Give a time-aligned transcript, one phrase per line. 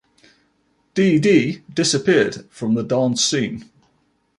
[0.95, 3.69] Dee Dee disappeared from the dance scene.